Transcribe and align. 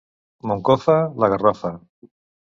Moncofa, 0.51 0.95
la 1.23 1.29
garrofa. 1.33 1.71